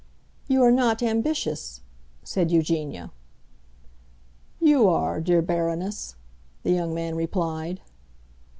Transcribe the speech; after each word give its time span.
"You 0.47 0.63
are 0.63 0.71
not 0.71 1.03
ambitious," 1.03 1.81
said 2.23 2.49
Eugenia. 2.49 3.11
"You 4.59 4.87
are, 4.89 5.21
dear 5.21 5.43
Baroness," 5.43 6.15
the 6.63 6.71
young 6.71 6.95
man 6.95 7.13
replied. 7.13 7.81